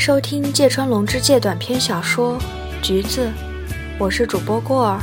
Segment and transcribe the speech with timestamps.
[0.00, 2.38] 收听芥川龙之介短篇小说
[2.80, 3.26] 《橘子》，
[3.98, 5.00] 我是主播过儿。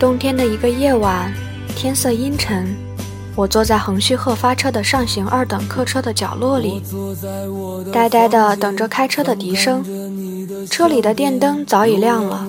[0.00, 1.32] 冬天的一个夜晚，
[1.76, 2.74] 天色阴沉，
[3.36, 6.82] 我坐在横须贺发车的上行二等客车的角落里，
[7.92, 9.84] 呆呆地等着开车的笛声。
[10.68, 12.44] 车里的电灯早已亮了，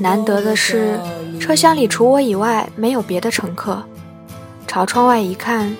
[0.00, 0.98] 难得的是，
[1.38, 3.80] 车厢里除我以外没有别的乘客。
[4.66, 5.76] 朝窗外一看。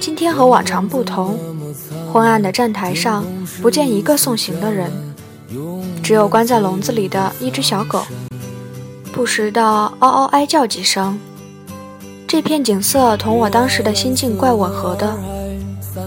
[0.00, 1.38] 今天和往常不同，
[2.10, 3.22] 昏暗的站台上
[3.60, 4.90] 不见一个送行的人，
[6.02, 8.02] 只有关在笼子里的一只小狗，
[9.12, 11.20] 不时的嗷嗷哀叫几声。
[12.26, 15.14] 这片景色同我当时的心境怪吻合的，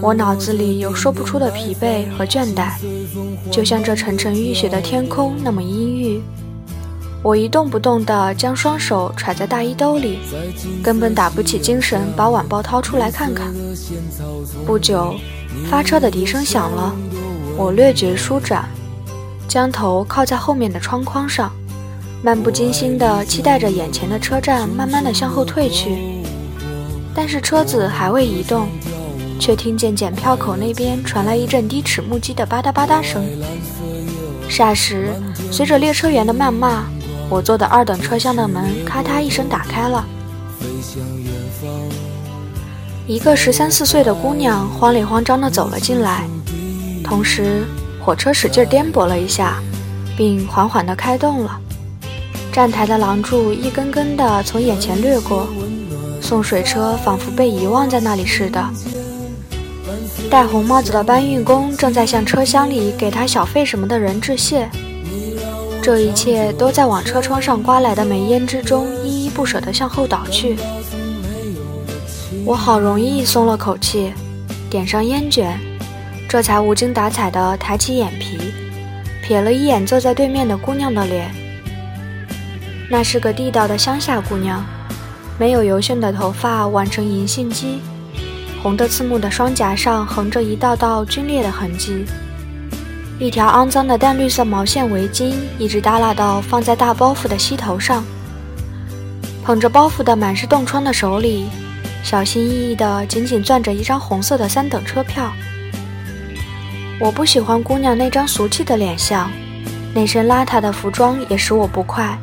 [0.02, 2.72] 我脑子里有说不出的疲惫和倦怠，
[3.48, 5.93] 就像这沉沉欲雪的天空那么阴郁。
[7.24, 10.18] 我一动不动地将双手揣在大衣兜里，
[10.82, 13.50] 根本打不起精神把晚报掏出来看看。
[14.66, 15.14] 不久，
[15.70, 16.94] 发车的笛声响了，
[17.56, 18.68] 我略觉舒展，
[19.48, 21.50] 将头靠在后面的窗框上，
[22.22, 25.96] 漫不经心地期待着眼前的车站慢慢地向后退去。
[27.14, 28.68] 但是车子还未移动，
[29.40, 33.24] 却听见检票口那边传来一阵低齿木屐的吧嗒吧嗒声。
[34.46, 35.08] 霎时，
[35.50, 36.84] 随着列车员的谩骂。
[37.30, 40.04] 我坐的二等车厢的门咔嗒一声打开了，
[43.06, 46.24] 一个十三四岁的姑娘慌里慌张地走了进来，
[47.02, 47.64] 同时
[48.04, 49.60] 火车使劲颠簸了一下，
[50.16, 51.58] 并缓缓地开动了。
[52.52, 55.48] 站台的廊柱一根根地从眼前掠过，
[56.20, 58.64] 送水车仿佛被遗忘在那里似的。
[60.30, 64.68] 戴红帽子的搬运工正在向车厢里给他小费什么的人致谢。
[65.84, 70.56] 这一切都在往车窗上刮来的煤烟之中依依不舍地向后倒去。
[72.46, 74.10] 我好容易松了口气，
[74.70, 75.60] 点上烟卷，
[76.26, 78.38] 这才无精打采地抬起眼皮，
[79.22, 81.30] 瞥了一眼坐在对面的姑娘的脸。
[82.90, 84.64] 那是个地道的乡下姑娘，
[85.38, 87.76] 没有油炫的头发挽成银杏髻，
[88.62, 92.06] 红的刺目的双颊上横着一道道皲裂的痕迹。
[93.20, 98.04] 一条肮脏的淡绿色毛线围巾一直耷拉到放在大包袱的膝头上，
[99.44, 101.48] 捧着包袱的满是冻疮的手里，
[102.02, 105.32] 小心翼翼地紧紧攥着一张红色的三等车票。
[106.98, 109.30] 我不喜欢姑娘那张俗气的脸相，
[109.94, 112.18] 那身邋遢的服装也使我不快。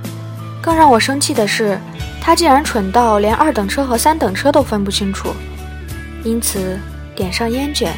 [0.61, 1.79] 更让我生气的是，
[2.19, 5.29] 她竟然蠢到连二等车和三等车都分不清楚。
[6.25, 6.77] 因此，
[7.15, 7.93] 点上烟卷。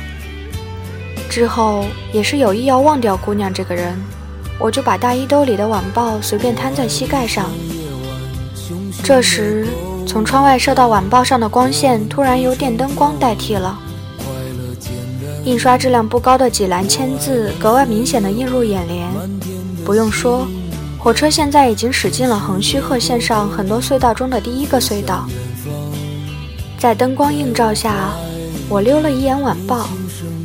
[1.33, 3.99] 之后也是有意要忘掉姑娘这个人，
[4.59, 7.49] 我就把大衣兜里的晚报随便摊在膝盖上。
[9.01, 9.67] 这时，
[10.05, 13.79] 从窗外射到晚报上的光线突然由电灯光代替了。
[15.43, 19.09] 印刷质量不高的几栏签字格外明显的映入眼帘。
[19.83, 20.47] 不用说，
[20.99, 25.27] 火车现在已经驶进了横须贺线上很多隧道中的第一个隧道。
[26.77, 28.11] 在灯光映照下，
[28.69, 29.89] 我溜了一眼晚报。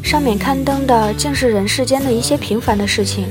[0.08, 3.26] 上面刊登的竟是人世间的一些平凡的事情，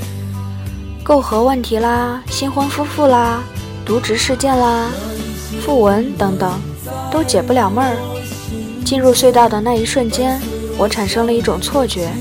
[1.04, 3.42] 媾和问题啦，新婚夫妇啦，
[3.84, 4.92] 渎职事件啦，
[5.66, 6.54] 讣文等等，
[7.12, 7.98] 都解不了闷儿。
[8.86, 10.40] 进入隧道的那一瞬间，
[10.78, 12.12] 我产生了一种错觉，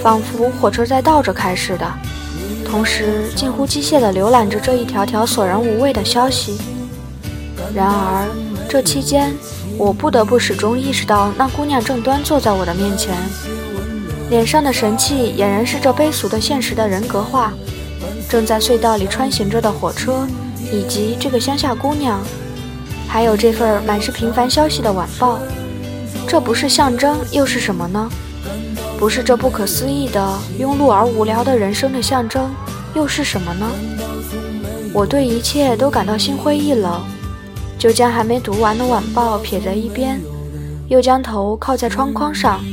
[0.00, 1.92] 仿佛火车在倒着开似的，
[2.64, 6.56] 同时近乎机械地浏览着这一条条索然无味的消息。
[7.74, 8.28] 然而
[8.68, 9.34] 这期间，
[9.76, 13.16] 我不得不始终意识到，那姑娘正端坐在我的面前。
[14.32, 17.52] 脸上的神气俨然是这卑俗的现实的人格化。
[18.30, 20.26] 正在隧道里穿行着的火车，
[20.72, 22.18] 以及这个乡下姑娘，
[23.06, 25.38] 还有这份满是平凡消息的晚报，
[26.26, 28.08] 这不是象征又是什么呢？
[28.98, 32.50] 不是这不可思议的庸碌而无聊的人生的象征
[32.94, 33.70] 又是什么呢？
[34.94, 37.02] 我对一切都感到心灰意冷，
[37.78, 40.18] 就将还没读完的晚报撇在一边，
[40.88, 42.64] 又将头靠在窗框上。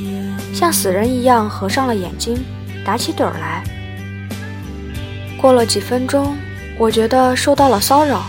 [0.54, 2.38] 像死人一样合上了眼睛，
[2.86, 3.64] 打起盹儿来。
[5.42, 6.36] 过了几分钟，
[6.78, 8.24] 我觉得受到了骚扰，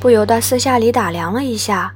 [0.00, 1.94] 不由得私下里打量了一下。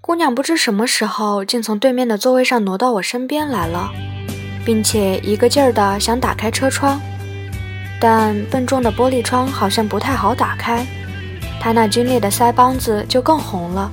[0.00, 3.90] 姑娘不知什么时候竟从对面的座位上挪到我身边来了，
[4.64, 7.00] 并且一个劲儿的想打开车窗，
[8.00, 10.84] 但笨重的玻璃窗好像不太好打开，
[11.60, 13.90] 她那皲裂的腮帮子就更红了，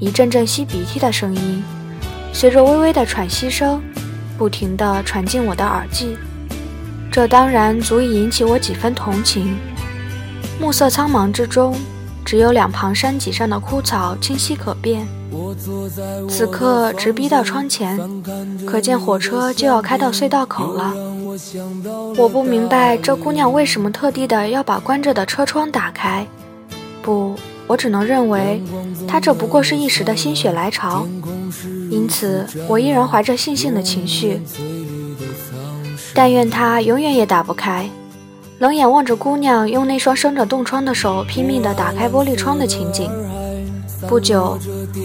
[0.00, 1.62] 一阵阵吸鼻涕的声音。
[2.38, 3.82] 随着微微的喘息声，
[4.36, 6.18] 不停地传进我的耳际，
[7.10, 9.56] 这当然足以引起我几分同情。
[10.60, 11.74] 暮色苍茫之中，
[12.26, 15.08] 只有两旁山脊上的枯草清晰可辨。
[16.28, 17.98] 此刻直逼到窗前，
[18.66, 20.92] 可见火车就要开到隧道口了。
[22.18, 26.26] 我不明白这姑娘为什么特地的要把关着的车窗打开。
[27.00, 27.34] 不，
[27.66, 28.62] 我只能认为
[29.08, 31.06] 她这不过是一时的心血来潮。
[31.90, 34.42] 因此，我依然怀着悻悻的情绪。
[36.14, 37.88] 但愿她永远也打不开。
[38.58, 43.10] 冷眼望着姑娘用那双生着冻疮的手拼命地打开玻璃窗的情景。
[44.08, 44.58] 不久，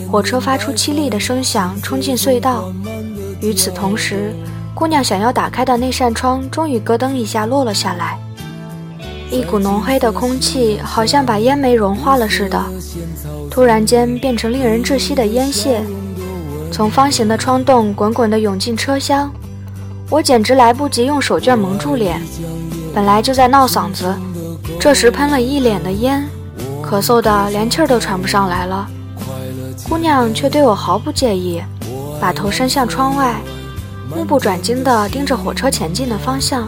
[0.10, 2.72] 火车发出凄厉的声响，冲进隧道。
[3.42, 4.34] 与此同时，
[4.74, 8.18] 姑娘想要打开的那扇窗终于咯噔一下落了下来。
[9.32, 12.62] 一股浓黑的空气好像把烟煤融化了似的，
[13.50, 15.82] 突然间变成令人窒息的烟屑，
[16.70, 19.32] 从方形的窗洞滚滚地涌进车厢。
[20.10, 22.22] 我简直来不及用手绢蒙住脸，
[22.94, 24.14] 本来就在闹嗓子，
[24.78, 26.28] 这时喷了一脸的烟。
[26.84, 28.86] 咳嗽的连气儿都喘不上来了，
[29.88, 31.64] 姑娘却对我毫不介意，
[32.20, 33.36] 把头伸向窗外，
[34.14, 36.68] 目不转睛地盯着火车前进的方向，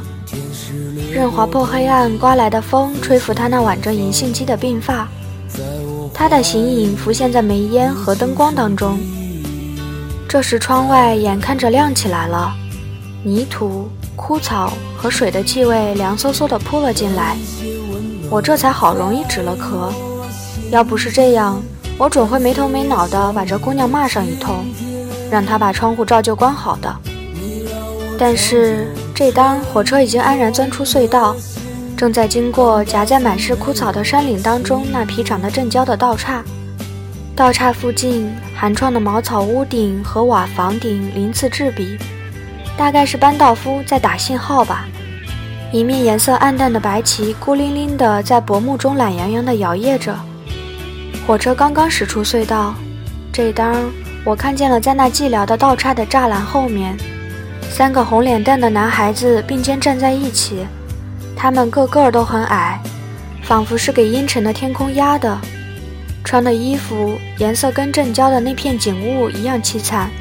[1.13, 5.07] 任划破黑暗刮来的风吹拂他那挽着银杏肌的鬓发，
[6.11, 8.97] 他的形影浮现在煤烟和灯光当中。
[10.27, 12.51] 这时窗外眼看着亮起来了，
[13.23, 17.37] 泥土、枯草和水的气味凉飕飕地扑了进来，
[18.31, 19.93] 我这才好容易止了咳。
[20.71, 21.61] 要不是这样，
[21.99, 24.65] 我准会没头没脑的把这姑娘骂上一通，
[25.29, 26.91] 让她把窗户照旧关好的。
[28.17, 28.87] 但是
[29.25, 31.33] 这当火车已经安然钻出隧道，
[31.95, 36.43] 正在经过夹在满是枯草的山岭当中那匹长得正焦的道岔。
[37.33, 41.97] 道岔附近寒窗的茅草屋顶和瓦房顶鳞次栉比，
[42.75, 44.89] 大概是班道夫在打信号吧。
[45.71, 50.13] 一面颜色暗淡的白旗孤零零地在薄暮中懒洋洋地摇曳着。
[51.25, 52.75] 火车刚刚驶出隧道，
[53.31, 53.89] 这当
[54.25, 56.97] 我看见了在那寂寥的道岔的栅栏后面，
[57.75, 60.63] 三个红脸蛋的男孩子并肩站在一起，
[61.35, 62.79] 他们个个都很矮，
[63.41, 65.35] 仿佛是给阴沉的天空压的，
[66.23, 70.11] 穿的衣服颜色跟镇郊的那片景物一样凄惨。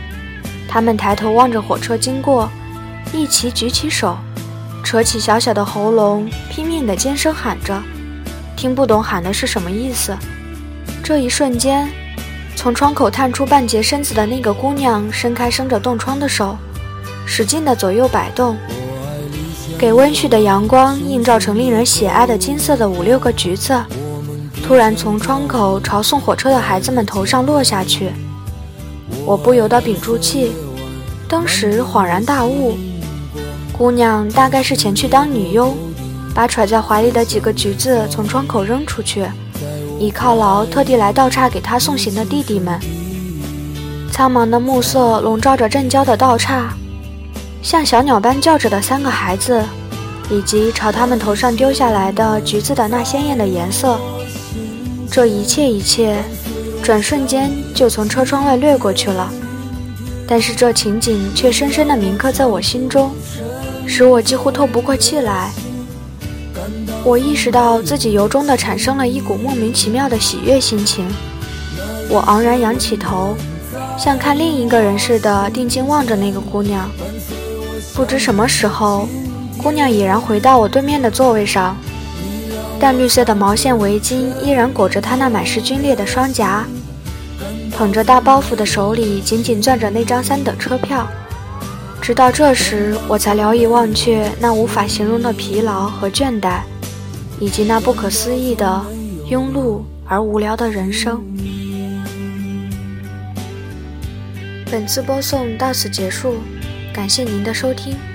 [0.66, 2.50] 他们抬头望着火车经过，
[3.12, 4.16] 一齐举起手，
[4.82, 7.78] 扯起小小的喉咙，拼命的尖声喊着，
[8.56, 10.16] 听不懂喊的是什么意思。
[11.04, 11.86] 这一瞬间，
[12.56, 16.56] 从窗口探出半截身子的那个姑娘伸开生着冻疮的手，
[17.24, 18.56] 使劲地左右摆动，
[19.78, 23.82] 给温煦的阳光映照成令人喜爱的金色的五六个橘子，
[24.62, 28.10] 突然从窗口朝送火车的孩子们头上落下去。
[29.24, 30.52] 我不由得屏住气，
[31.28, 32.76] 当时恍然大悟，
[33.72, 35.76] 姑娘大概是前去当女佣，
[36.34, 39.24] 把揣在怀里的几个橘子从窗口扔出去。
[39.98, 42.80] 以犒劳特地来倒岔给他送行的弟弟们。
[44.10, 46.74] 苍茫的暮色笼罩着镇郊的道岔，
[47.62, 49.62] 像小鸟般叫着的三个孩子，
[50.28, 53.98] 以及朝他们头上丢下来的橘子的那鲜艳的颜色，
[55.08, 56.16] 这一切一切，
[56.82, 59.32] 转瞬间就从车窗外掠过去了。
[60.26, 63.12] 但是这情景却深深地铭刻在我心中，
[63.86, 65.50] 使我几乎透不过气来。
[67.04, 71.06] 我意识到自己由衷地产生了一股莫名其妙的喜悦心情，
[72.08, 73.36] 我昂然仰起头，
[73.96, 76.90] 像看另一个人似的定睛望着那个姑娘。
[77.94, 79.08] 不知什么时候，
[79.62, 81.76] 姑娘已然回到我对面的座位上，
[82.80, 86.64] 淡绿色的毛线围巾依然裹着她那满是皲裂的双颊，
[87.76, 91.06] 捧着大包袱的手里紧紧攥着那张三等车票。
[92.00, 96.60] 直到这时，我才聊以忘却那无法形容的疲劳和倦怠。
[97.40, 98.80] 以及那不可思议的
[99.28, 101.20] 庸碌而无聊的人生。
[104.70, 106.36] 本次播送到此结束，
[106.92, 108.11] 感谢您的收听。